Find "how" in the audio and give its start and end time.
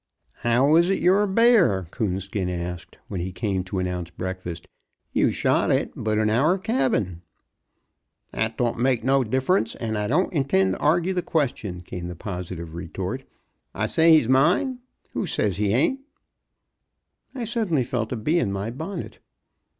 0.37-0.77